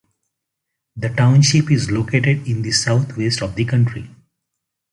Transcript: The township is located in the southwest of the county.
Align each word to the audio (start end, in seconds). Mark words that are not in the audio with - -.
The 0.95 1.09
township 1.09 1.69
is 1.69 1.91
located 1.91 2.47
in 2.47 2.63
the 2.63 2.71
southwest 2.71 3.43
of 3.43 3.53
the 3.53 3.65
county. 3.65 4.09